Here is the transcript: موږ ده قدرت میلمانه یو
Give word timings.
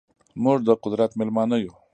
موږ 0.43 0.57
ده 0.67 0.73
قدرت 0.83 1.11
میلمانه 1.19 1.57
یو 1.63 1.73